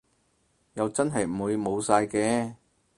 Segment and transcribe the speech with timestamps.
[0.73, 2.55] 又真係唔會冇晒嘅